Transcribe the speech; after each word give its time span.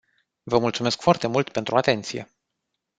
Vă 0.43 0.57
mulțumesc 0.59 1.01
foarte 1.01 1.27
mult 1.27 1.49
pentru 1.49 1.75
atenție. 1.77 2.29